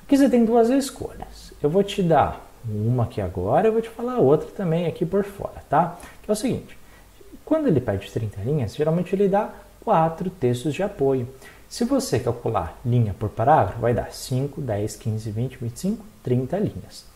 aqui 0.03 0.17
você 0.17 0.29
tem 0.29 0.45
duas 0.45 0.71
escolhas. 0.71 1.53
Eu 1.63 1.69
vou 1.69 1.83
te 1.83 2.03
dar 2.03 2.49
uma 2.65 3.05
aqui 3.05 3.21
agora, 3.21 3.69
eu 3.69 3.73
vou 3.73 3.83
te 3.83 3.89
falar 3.89 4.19
outra 4.19 4.49
também 4.49 4.87
aqui 4.87 5.05
por 5.05 5.25
fora, 5.25 5.63
tá? 5.69 5.99
Que 6.23 6.31
é 6.31 6.33
o 6.33 6.37
seguinte, 6.37 6.79
quando 7.45 7.67
ele 7.67 7.81
pede 7.81 8.11
30 8.11 8.41
linhas, 8.43 8.75
geralmente 8.75 9.15
ele 9.15 9.29
dá 9.29 9.51
quatro 9.85 10.31
textos 10.31 10.73
de 10.73 10.83
apoio. 10.83 11.29
Se 11.69 11.85
você 11.85 12.21
calcular 12.21 12.79
linha 12.85 13.15
por 13.19 13.29
parágrafo, 13.29 13.81
vai 13.81 13.93
dar 13.93 14.13
5, 14.13 14.61
10, 14.61 14.97
15, 14.97 15.31
20, 15.31 15.57
25, 15.57 16.05
30 16.23 16.59
linhas. 16.59 17.12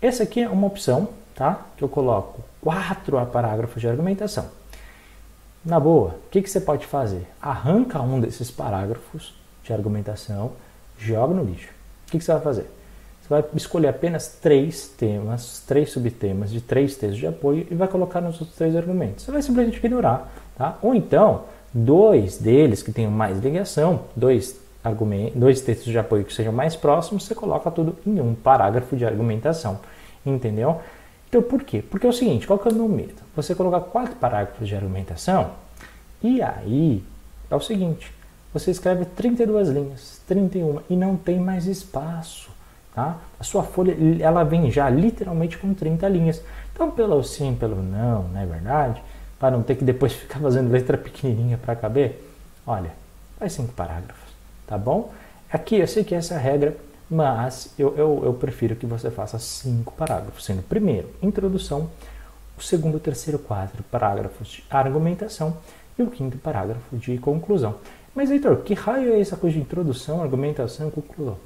Essa 0.00 0.24
aqui 0.24 0.42
é 0.42 0.48
uma 0.48 0.66
opção, 0.66 1.08
tá? 1.34 1.66
Que 1.76 1.82
eu 1.82 1.88
coloco 1.88 2.42
quatro 2.60 3.24
parágrafos 3.26 3.80
de 3.80 3.88
argumentação. 3.88 4.46
Na 5.64 5.80
boa, 5.80 6.10
o 6.26 6.30
que, 6.30 6.42
que 6.42 6.50
você 6.50 6.60
pode 6.60 6.86
fazer? 6.86 7.26
Arranca 7.40 8.00
um 8.00 8.20
desses 8.20 8.50
parágrafos 8.50 9.34
de 9.64 9.72
argumentação, 9.72 10.52
joga 10.98 11.34
no 11.34 11.42
lixo. 11.42 11.68
O 12.06 12.10
que, 12.10 12.18
que 12.18 12.24
você 12.24 12.32
vai 12.32 12.42
fazer? 12.42 12.70
Você 13.20 13.28
vai 13.28 13.44
escolher 13.54 13.88
apenas 13.88 14.28
três 14.40 14.86
temas, 14.86 15.64
três 15.66 15.90
subtemas 15.90 16.50
de 16.50 16.60
três 16.60 16.94
textos 16.94 17.18
de 17.18 17.26
apoio 17.26 17.66
e 17.68 17.74
vai 17.74 17.88
colocar 17.88 18.20
nos 18.20 18.40
outros 18.40 18.56
três 18.56 18.76
argumentos. 18.76 19.24
Você 19.24 19.32
vai 19.32 19.42
simplesmente 19.42 19.78
ignorar, 19.78 20.32
tá? 20.56 20.78
Ou 20.82 20.94
então, 20.94 21.44
dois 21.74 22.38
deles 22.38 22.82
que 22.82 22.92
tenham 22.92 23.10
mais 23.10 23.38
ligação, 23.40 24.02
dois 24.14 24.60
dois 25.34 25.60
textos 25.60 25.90
de 25.90 25.98
apoio 25.98 26.24
que 26.24 26.32
sejam 26.32 26.52
mais 26.52 26.76
próximos, 26.76 27.24
você 27.24 27.34
coloca 27.34 27.70
tudo 27.70 27.96
em 28.06 28.20
um 28.20 28.34
parágrafo 28.34 28.96
de 28.96 29.04
argumentação, 29.04 29.80
entendeu? 30.24 30.80
Então, 31.28 31.42
por 31.42 31.62
quê? 31.62 31.82
Porque 31.82 32.06
é 32.06 32.08
o 32.08 32.12
seguinte, 32.12 32.46
qual 32.46 32.58
que 32.58 32.68
é 32.68 32.70
o 32.70 32.74
meu 32.74 32.88
medo? 32.88 33.22
Você 33.34 33.54
colocar 33.54 33.80
quatro 33.80 34.16
parágrafos 34.16 34.66
de 34.66 34.74
argumentação 34.74 35.50
e 36.22 36.40
aí 36.40 37.04
é 37.50 37.56
o 37.56 37.60
seguinte, 37.60 38.12
você 38.52 38.70
escreve 38.70 39.04
32 39.04 39.68
linhas, 39.68 40.22
31 40.26 40.80
e 40.88 40.96
não 40.96 41.16
tem 41.16 41.38
mais 41.38 41.66
espaço, 41.66 42.50
tá? 42.94 43.18
A 43.38 43.44
sua 43.44 43.62
folha, 43.62 43.94
ela 44.20 44.44
vem 44.44 44.70
já 44.70 44.88
literalmente 44.88 45.58
com 45.58 45.74
30 45.74 46.08
linhas. 46.08 46.42
Então, 46.72 46.90
pelo 46.90 47.22
sim, 47.22 47.54
pelo 47.58 47.82
não, 47.82 48.24
não 48.24 48.40
é 48.40 48.46
verdade? 48.46 49.02
Para 49.38 49.50
não 49.50 49.62
ter 49.62 49.76
que 49.76 49.84
depois 49.84 50.12
ficar 50.16 50.38
fazendo 50.38 50.72
letra 50.72 50.96
pequenininha 50.96 51.58
para 51.58 51.76
caber, 51.76 52.24
olha, 52.66 52.92
faz 53.38 53.52
cinco 53.52 53.72
parágrafos, 53.74 54.25
tá 54.66 54.76
bom? 54.76 55.12
Aqui 55.50 55.76
eu 55.76 55.86
sei 55.86 56.04
que 56.04 56.14
essa 56.14 56.34
é 56.34 56.36
a 56.36 56.40
regra 56.40 56.76
mas 57.08 57.72
eu, 57.78 57.96
eu, 57.96 58.22
eu, 58.24 58.34
prefiro 58.34 58.74
que 58.74 58.84
você 58.84 59.10
faça 59.10 59.38
cinco 59.38 59.92
parágrafos, 59.92 60.44
sendo 60.44 60.58
o 60.58 60.64
primeiro 60.64 61.08
introdução, 61.22 61.88
o 62.58 62.62
segundo, 62.62 62.96
o 62.96 63.00
terceiro, 63.00 63.38
quatro 63.38 63.82
parágrafos 63.84 64.48
de 64.48 64.64
argumentação 64.68 65.56
e 65.96 66.02
o 66.02 66.10
quinto 66.10 66.36
parágrafo 66.38 66.96
de 66.96 67.16
conclusão. 67.18 67.76
Mas, 68.14 68.30
Heitor, 68.30 68.56
que 68.58 68.74
raio 68.74 69.12
é 69.12 69.20
essa 69.20 69.36
coisa 69.36 69.54
de 69.54 69.62
introdução, 69.62 70.22
argumentação 70.22 70.88
e 70.88 70.90
conclusão? 70.90 71.36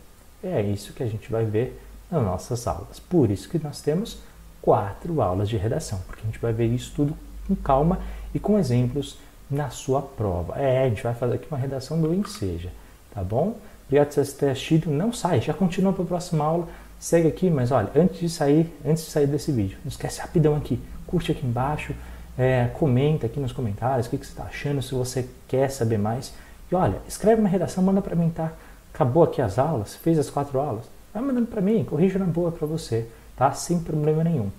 É 0.43 0.62
isso 0.62 0.93
que 0.93 1.03
a 1.03 1.07
gente 1.07 1.31
vai 1.31 1.45
ver 1.45 1.79
nas 2.11 2.23
nossas 2.23 2.67
aulas. 2.67 2.99
Por 2.99 3.31
isso 3.31 3.49
que 3.49 3.59
nós 3.59 3.83
temos 3.83 4.19
quatro 4.62 5.21
aulas 5.21 5.49
de 5.49 5.57
redação, 5.57 6.00
porque 6.07 6.23
a 6.23 6.27
gente 6.27 6.39
vai 6.39 6.53
ver 6.53 6.67
isso 6.67 6.93
tudo 6.95 7.15
com 7.47 7.57
calma 7.57 8.00
e 8.35 8.39
com 8.39 8.59
exemplos 8.59 9.19
na 9.50 9.69
sua 9.69 10.00
prova. 10.00 10.59
É, 10.59 10.85
a 10.85 10.89
gente 10.89 11.03
vai 11.03 11.12
fazer 11.12 11.35
aqui 11.35 11.47
uma 11.50 11.59
redação 11.59 12.00
do 12.00 12.15
Enseja, 12.15 12.71
tá 13.14 13.23
bom? 13.23 13.57
Obrigado 13.87 14.09
por 14.09 14.25
você 14.25 14.33
ter 14.33 14.50
assistido. 14.50 14.90
Não 14.90 15.12
sai, 15.12 15.40
já 15.40 15.52
continua 15.52 15.93
para 15.93 16.05
a 16.05 16.07
próxima 16.07 16.45
aula. 16.45 16.69
Segue 16.99 17.29
aqui, 17.29 17.49
mas 17.49 17.71
olha, 17.71 17.90
antes 17.97 18.21
de 18.21 18.29
sair, 18.29 18.73
antes 18.85 19.05
de 19.07 19.11
sair 19.11 19.26
desse 19.26 19.50
vídeo, 19.50 19.79
não 19.83 19.88
esquece 19.88 20.21
rapidão 20.21 20.55
aqui, 20.55 20.79
curte 21.07 21.33
aqui 21.33 21.47
embaixo, 21.47 21.95
é, 22.38 22.69
comenta 22.75 23.26
aqui 23.26 23.40
nos 23.40 23.52
comentários 23.52 24.07
o 24.07 24.11
que, 24.11 24.19
que 24.19 24.26
você 24.26 24.33
está 24.33 24.45
achando, 24.45 24.83
se 24.83 24.95
você 24.95 25.29
quer 25.49 25.71
saber 25.71 25.99
mais. 25.99 26.33
E 26.71 26.75
olha, 26.75 26.99
escreve 27.09 27.40
uma 27.40 27.49
redação, 27.49 27.83
manda 27.83 28.02
para 28.02 28.14
mim, 28.14 28.29
tá? 28.29 28.52
Acabou 28.95 29.23
aqui 29.23 29.40
as 29.40 29.59
aulas, 29.59 29.95
fez 29.95 30.19
as 30.19 30.29
quatro 30.29 30.61
aulas, 30.61 30.85
vai 31.12 31.23
mandando 31.23 31.47
para 31.47 31.61
mim, 31.61 31.83
corrija 31.85 32.19
na 32.19 32.26
boa 32.26 32.52
para 32.52 32.67
você, 32.67 33.09
tá? 33.35 33.50
Sem 33.52 33.81
problema 33.81 34.23
nenhum. 34.23 34.50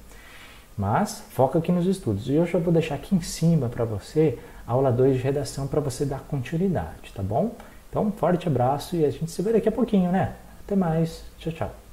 Mas 0.77 1.23
foca 1.29 1.59
aqui 1.59 1.71
nos 1.71 1.85
estudos. 1.85 2.27
E 2.27 2.33
eu 2.33 2.45
já 2.45 2.57
vou 2.57 2.73
deixar 2.73 2.95
aqui 2.95 3.15
em 3.15 3.21
cima 3.21 3.69
para 3.69 3.85
você 3.85 4.39
a 4.67 4.71
aula 4.71 4.91
2 4.91 5.17
de 5.17 5.21
redação 5.21 5.67
para 5.67 5.79
você 5.79 6.05
dar 6.05 6.21
continuidade, 6.21 7.13
tá 7.13 7.21
bom? 7.21 7.55
Então, 7.91 8.05
um 8.05 8.11
forte 8.11 8.47
abraço 8.47 8.95
e 8.95 9.03
a 9.03 9.09
gente 9.11 9.29
se 9.29 9.41
vê 9.41 9.51
daqui 9.51 9.67
a 9.67 9.71
pouquinho, 9.71 10.13
né? 10.13 10.33
Até 10.65 10.77
mais. 10.77 11.25
Tchau, 11.37 11.51
tchau. 11.51 11.90